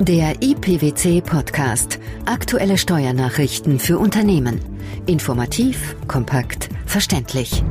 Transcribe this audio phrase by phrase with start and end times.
[0.00, 1.98] Der IPWC Podcast.
[2.26, 4.60] Aktuelle Steuernachrichten für Unternehmen.
[5.06, 7.64] Informativ, kompakt, verständlich.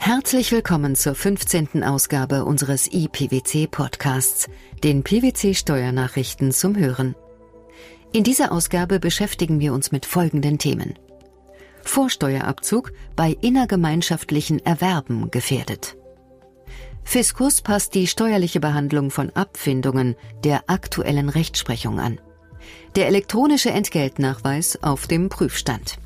[0.00, 1.84] Herzlich willkommen zur 15.
[1.84, 4.48] Ausgabe unseres IPWC Podcasts,
[4.82, 7.14] den PWC Steuernachrichten zum Hören.
[8.12, 10.98] In dieser Ausgabe beschäftigen wir uns mit folgenden Themen.
[11.84, 15.96] Vorsteuerabzug bei innergemeinschaftlichen Erwerben gefährdet.
[17.04, 22.18] Fiskus passt die steuerliche Behandlung von Abfindungen der aktuellen Rechtsprechung an.
[22.96, 25.98] Der elektronische Entgeltnachweis auf dem Prüfstand.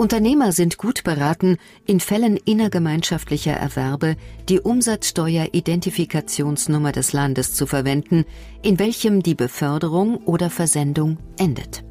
[0.00, 4.16] Unternehmer sind gut beraten, in Fällen innergemeinschaftlicher Erwerbe
[4.48, 8.24] die Umsatzsteuer-Identifikationsnummer des Landes zu verwenden,
[8.62, 11.84] in welchem die Beförderung oder Versendung endet.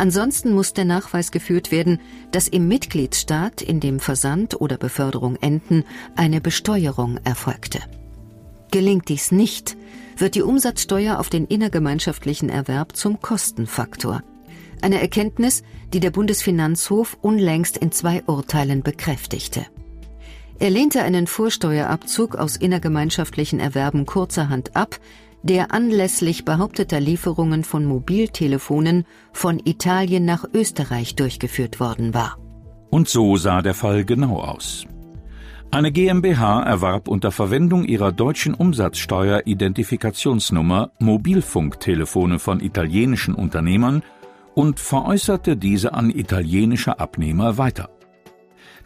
[0.00, 2.00] Ansonsten muss der Nachweis geführt werden,
[2.30, 5.84] dass im Mitgliedsstaat, in dem Versand oder Beförderung enden,
[6.16, 7.80] eine Besteuerung erfolgte.
[8.70, 9.76] Gelingt dies nicht,
[10.16, 14.22] wird die Umsatzsteuer auf den innergemeinschaftlichen Erwerb zum Kostenfaktor.
[14.80, 19.66] Eine Erkenntnis, die der Bundesfinanzhof unlängst in zwei Urteilen bekräftigte.
[20.58, 24.98] Er lehnte einen Vorsteuerabzug aus innergemeinschaftlichen Erwerben kurzerhand ab,
[25.42, 32.38] der anlässlich behaupteter Lieferungen von Mobiltelefonen von Italien nach Österreich durchgeführt worden war.
[32.90, 34.86] Und so sah der Fall genau aus.
[35.72, 44.02] Eine GmbH erwarb unter Verwendung ihrer deutschen Umsatzsteuer-Identifikationsnummer Mobilfunktelefone von italienischen Unternehmern
[44.54, 47.90] und veräußerte diese an italienische Abnehmer weiter.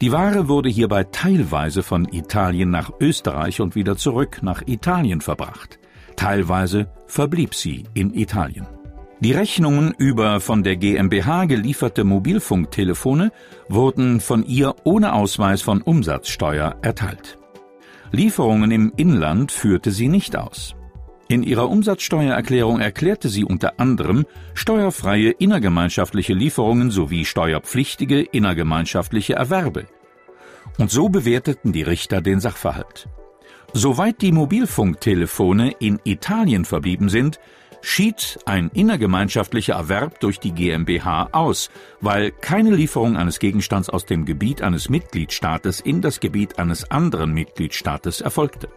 [0.03, 5.79] Die Ware wurde hierbei teilweise von Italien nach Österreich und wieder zurück nach Italien verbracht.
[6.17, 8.67] Teilweise verblieb sie in Italien.
[9.20, 13.33] Die Rechnungen über von der GmbH gelieferte Mobilfunktelefone
[13.69, 17.39] wurden von ihr ohne Ausweis von Umsatzsteuer erteilt.
[18.11, 20.75] Lieferungen im Inland führte sie nicht aus.
[21.27, 29.86] In ihrer Umsatzsteuererklärung erklärte sie unter anderem steuerfreie innergemeinschaftliche Lieferungen sowie steuerpflichtige innergemeinschaftliche Erwerbe.
[30.79, 33.08] Und so bewerteten die Richter den Sachverhalt.
[33.77, 37.40] Soweit die Mobilfunktelefone in Italien verblieben sind,
[37.83, 41.70] schied ein innergemeinschaftlicher Erwerb durch die GmbH aus,
[42.01, 47.34] weil keine Lieferung eines Gegenstands aus dem Gebiet eines Mitgliedstaates in das Gebiet eines anderen
[47.34, 48.68] Mitgliedstaates erfolgte.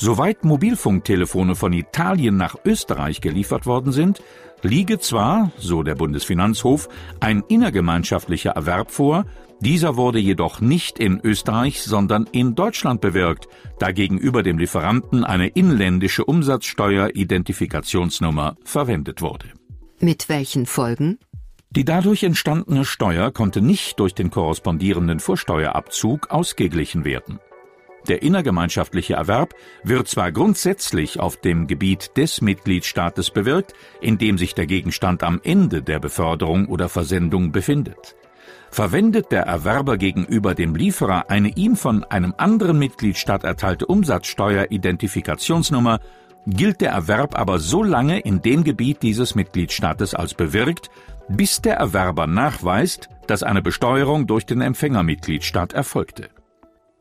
[0.00, 4.22] Soweit Mobilfunktelefone von Italien nach Österreich geliefert worden sind,
[4.62, 6.88] liege zwar, so der Bundesfinanzhof,
[7.18, 9.24] ein innergemeinschaftlicher Erwerb vor,
[9.58, 13.48] dieser wurde jedoch nicht in Österreich, sondern in Deutschland bewirkt,
[13.80, 19.48] da gegenüber dem Lieferanten eine inländische Umsatzsteuer-Identifikationsnummer verwendet wurde.
[19.98, 21.18] Mit welchen Folgen?
[21.70, 27.40] Die dadurch entstandene Steuer konnte nicht durch den korrespondierenden Vorsteuerabzug ausgeglichen werden.
[28.06, 34.54] Der innergemeinschaftliche Erwerb wird zwar grundsätzlich auf dem Gebiet des Mitgliedstaates bewirkt, in dem sich
[34.54, 38.16] der Gegenstand am Ende der Beförderung oder Versendung befindet.
[38.70, 46.00] Verwendet der Erwerber gegenüber dem Lieferer eine ihm von einem anderen Mitgliedstaat erteilte Umsatzsteuer-Identifikationsnummer,
[46.46, 50.90] gilt der Erwerb aber so lange in dem Gebiet dieses Mitgliedstaates als bewirkt,
[51.28, 56.28] bis der Erwerber nachweist, dass eine Besteuerung durch den Empfängermitgliedstaat erfolgte.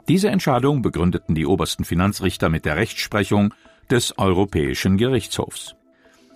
[0.08, 3.54] Diese Entscheidung begründeten die obersten Finanzrichter mit der Rechtsprechung
[3.92, 5.76] des Europäischen Gerichtshofs.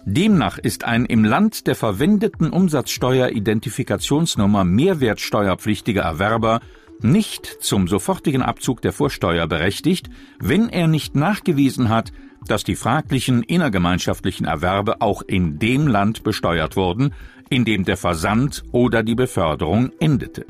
[0.03, 6.59] Demnach ist ein im Land der verwendeten Umsatzsteuer-Identifikationsnummer mehrwertsteuerpflichtiger Erwerber
[7.01, 12.11] nicht zum sofortigen Abzug der Vorsteuer berechtigt, wenn er nicht nachgewiesen hat,
[12.47, 17.13] dass die fraglichen innergemeinschaftlichen Erwerbe auch in dem Land besteuert wurden,
[17.49, 20.45] in dem der Versand oder die Beförderung endete.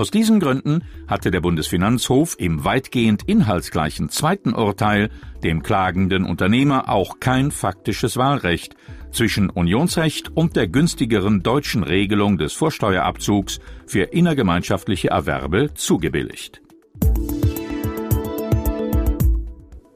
[0.00, 5.10] Aus diesen Gründen hatte der Bundesfinanzhof im weitgehend inhaltsgleichen zweiten Urteil
[5.42, 8.76] dem klagenden Unternehmer auch kein faktisches Wahlrecht
[9.12, 16.62] zwischen Unionsrecht und der günstigeren deutschen Regelung des Vorsteuerabzugs für innergemeinschaftliche Erwerbe zugebilligt.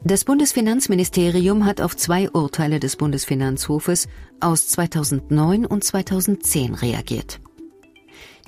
[0.04, 4.08] Das Bundesfinanzministerium hat auf zwei Urteile des Bundesfinanzhofes
[4.38, 7.40] aus 2009 und 2010 reagiert.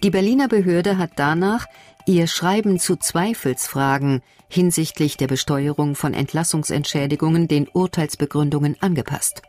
[0.02, 1.66] Die Berliner Behörde hat danach
[2.06, 9.42] ihr Schreiben zu Zweifelsfragen hinsichtlich der Besteuerung von Entlassungsentschädigungen den Urteilsbegründungen angepasst.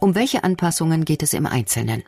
[0.00, 2.02] Um welche Anpassungen geht es im Einzelnen?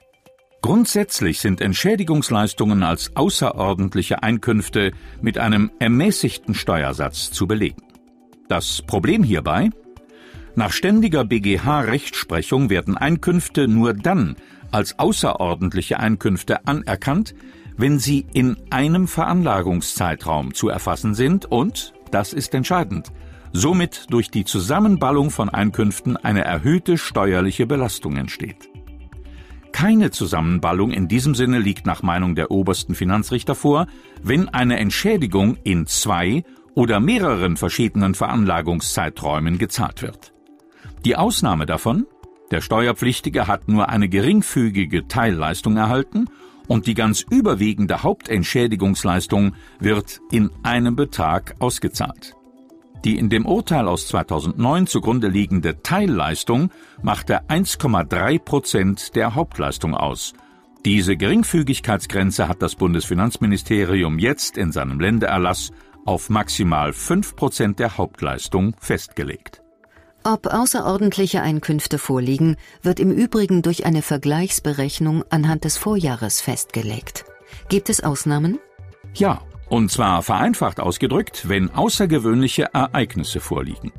[0.63, 7.83] Grundsätzlich sind Entschädigungsleistungen als außerordentliche Einkünfte mit einem ermäßigten Steuersatz zu belegen.
[8.49, 9.71] Das Problem hierbei?
[10.55, 14.37] Nach ständiger BGH-Rechtsprechung werden Einkünfte nur dann
[14.73, 17.35] als außerordentliche Einkünfte anerkannt,
[17.77, 23.13] wenn sie in einem Veranlagungszeitraum zu erfassen sind und, das ist entscheidend,
[23.53, 28.69] somit durch die Zusammenballung von Einkünften eine erhöhte steuerliche Belastung entsteht.
[29.73, 33.87] Keine Zusammenballung in diesem Sinne liegt nach Meinung der obersten Finanzrichter vor,
[34.23, 36.45] wenn eine Entschädigung in zwei
[36.75, 40.33] oder mehreren verschiedenen Veranlagungszeiträumen gezahlt wird.
[41.05, 42.07] Die Ausnahme davon
[42.51, 46.27] der Steuerpflichtige hat nur eine geringfügige Teilleistung erhalten
[46.67, 52.35] und die ganz überwiegende Hauptentschädigungsleistung wird in einem Betrag ausgezahlt.
[53.05, 56.71] Die in dem Urteil aus 2009 zugrunde liegende Teilleistung
[57.03, 60.33] machte 1,3 Prozent der Hauptleistung aus.
[60.85, 65.73] Diese Geringfügigkeitsgrenze hat das Bundesfinanzministerium jetzt in seinem Ländererlass
[66.05, 69.63] auf maximal 5 Prozent der Hauptleistung festgelegt.
[70.29, 77.27] Ob außerordentliche Einkünfte vorliegen, wird im Übrigen durch eine Vergleichsberechnung anhand des Vorjahres festgelegt.
[77.69, 78.59] Gibt es Ausnahmen?
[79.15, 83.93] Ja, und zwar vereinfacht ausgedrückt, wenn außergewöhnliche Ereignisse vorliegen.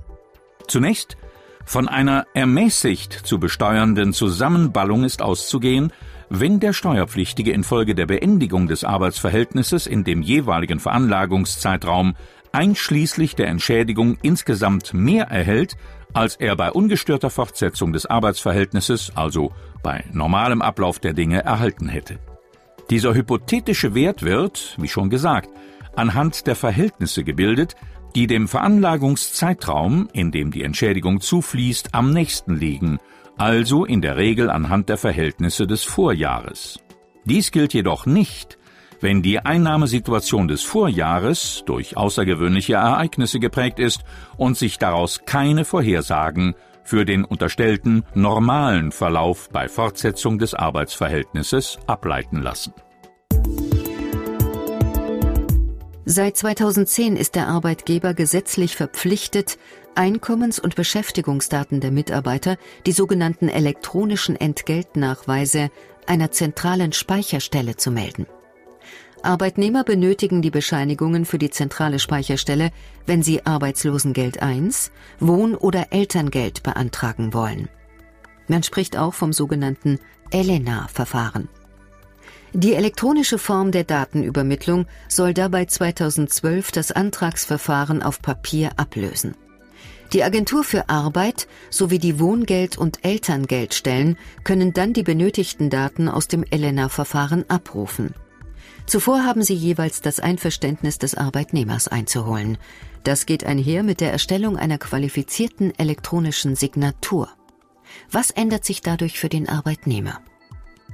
[0.67, 1.15] Zunächst
[1.63, 5.93] von einer ermäßigt zu besteuernden Zusammenballung ist auszugehen,
[6.29, 12.15] wenn der Steuerpflichtige infolge der Beendigung des Arbeitsverhältnisses in dem jeweiligen Veranlagungszeitraum
[12.51, 15.75] einschließlich der Entschädigung insgesamt mehr erhält,
[16.13, 19.51] als er bei ungestörter Fortsetzung des Arbeitsverhältnisses, also
[19.83, 22.19] bei normalem Ablauf der Dinge, erhalten hätte.
[22.89, 25.49] Dieser hypothetische Wert wird, wie schon gesagt,
[25.95, 27.75] anhand der Verhältnisse gebildet,
[28.15, 32.99] die dem Veranlagungszeitraum, in dem die Entschädigung zufließt, am nächsten liegen,
[33.37, 36.79] also in der Regel anhand der Verhältnisse des Vorjahres.
[37.25, 38.56] Dies gilt jedoch nicht
[38.99, 44.01] wenn die Einnahmesituation des Vorjahres durch außergewöhnliche Ereignisse geprägt ist
[44.37, 52.41] und sich daraus keine Vorhersagen für den unterstellten normalen Verlauf bei Fortsetzung des Arbeitsverhältnisses ableiten
[52.41, 52.73] lassen.
[56.09, 59.57] Seit 2010 ist der Arbeitgeber gesetzlich verpflichtet,
[59.93, 62.55] Einkommens- und Beschäftigungsdaten der Mitarbeiter,
[62.85, 65.69] die sogenannten elektronischen Entgeltnachweise,
[66.05, 68.25] einer zentralen Speicherstelle zu melden.
[69.23, 72.71] Arbeitnehmer benötigen die Bescheinigungen für die zentrale Speicherstelle,
[73.05, 77.69] wenn sie Arbeitslosengeld 1, Wohn- oder Elterngeld beantragen wollen.
[78.47, 79.99] Man spricht auch vom sogenannten
[80.31, 81.49] Elena-Verfahren.
[82.53, 89.35] Die elektronische Form der Datenübermittlung soll dabei 2012 das Antragsverfahren auf Papier ablösen.
[90.13, 96.29] Die Agentur für Arbeit sowie die Wohngeld- und Elterngeldstellen können dann die benötigten Daten aus
[96.29, 98.13] dem Elena-Verfahren abrufen.
[98.87, 102.57] Zuvor haben sie jeweils das Einverständnis des Arbeitnehmers einzuholen.
[103.03, 107.27] Das geht einher mit der Erstellung einer qualifizierten elektronischen Signatur.
[108.11, 110.21] Was ändert sich dadurch für den Arbeitnehmer?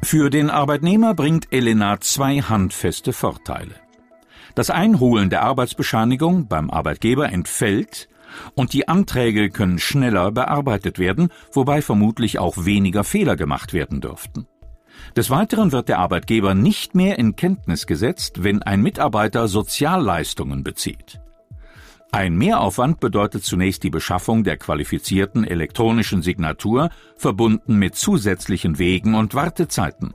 [0.02, 3.76] Für den Arbeitnehmer bringt Elena zwei handfeste Vorteile.
[4.56, 8.10] Das Einholen der Arbeitsbescheinigung beim Arbeitgeber entfällt
[8.56, 14.48] und die Anträge können schneller bearbeitet werden, wobei vermutlich auch weniger Fehler gemacht werden dürften.
[15.16, 21.20] Des Weiteren wird der Arbeitgeber nicht mehr in Kenntnis gesetzt, wenn ein Mitarbeiter Sozialleistungen bezieht.
[22.12, 29.34] Ein Mehraufwand bedeutet zunächst die Beschaffung der qualifizierten elektronischen Signatur, verbunden mit zusätzlichen Wegen und
[29.34, 30.14] Wartezeiten.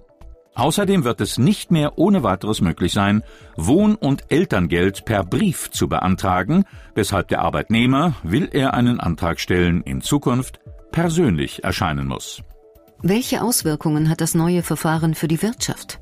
[0.54, 3.22] Außerdem wird es nicht mehr ohne weiteres möglich sein,
[3.56, 6.64] Wohn- und Elterngeld per Brief zu beantragen,
[6.94, 10.60] weshalb der Arbeitnehmer, will er einen Antrag stellen, in Zukunft
[10.90, 12.42] persönlich erscheinen muss.
[13.02, 16.00] Welche Auswirkungen hat das neue Verfahren für die Wirtschaft?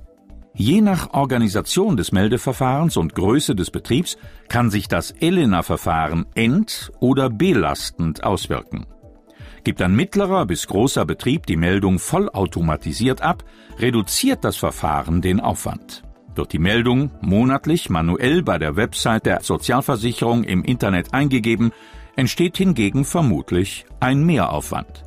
[0.55, 4.17] Je nach Organisation des Meldeverfahrens und Größe des Betriebs
[4.49, 8.87] kann sich das Elena-Verfahren ent- oder belastend auswirken.
[9.63, 13.45] Gibt ein mittlerer bis großer Betrieb die Meldung vollautomatisiert ab,
[13.79, 16.03] reduziert das Verfahren den Aufwand.
[16.35, 21.73] Wird die Meldung monatlich manuell bei der Website der Sozialversicherung im Internet eingegeben,
[22.15, 25.05] entsteht hingegen vermutlich ein Mehraufwand.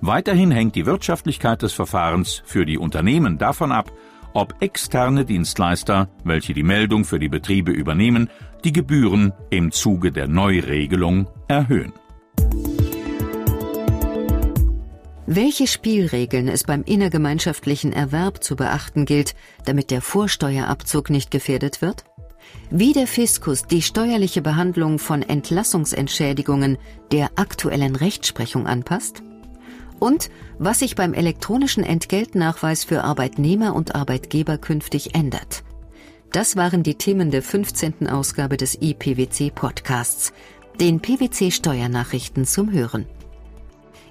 [0.00, 3.92] Weiterhin hängt die Wirtschaftlichkeit des Verfahrens für die Unternehmen davon ab,
[4.32, 8.30] ob externe Dienstleister, welche die Meldung für die Betriebe übernehmen,
[8.64, 11.92] die Gebühren im Zuge der Neuregelung erhöhen.
[15.26, 22.04] Welche Spielregeln es beim innergemeinschaftlichen Erwerb zu beachten gilt, damit der Vorsteuerabzug nicht gefährdet wird?
[22.70, 26.78] Wie der Fiskus die steuerliche Behandlung von Entlassungsentschädigungen
[27.12, 29.22] der aktuellen Rechtsprechung anpasst?
[29.98, 35.62] Und was sich beim elektronischen Entgeltnachweis für Arbeitnehmer und Arbeitgeber künftig ändert.
[36.32, 38.08] Das waren die Themen der 15.
[38.08, 40.32] Ausgabe des IPWC Podcasts,
[40.78, 43.06] den PWC Steuernachrichten zum Hören.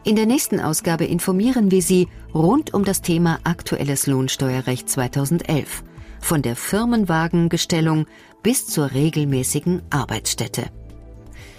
[0.04, 5.84] In der nächsten Ausgabe informieren wir Sie rund um das Thema aktuelles Lohnsteuerrecht 2011,
[6.22, 8.08] von der Firmenwagengestellung
[8.42, 10.72] bis zur regelmäßigen Arbeitsstätte.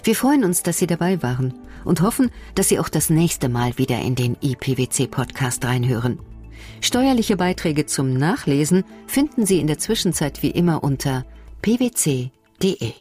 [0.08, 1.52] Wir freuen uns, dass Sie dabei waren
[1.84, 6.18] und hoffen, dass Sie auch das nächste Mal wieder in den IPWC-Podcast reinhören.
[6.80, 11.26] Steuerliche Beiträge zum Nachlesen finden Sie in der Zwischenzeit wie immer unter
[11.60, 12.94] pwc.de.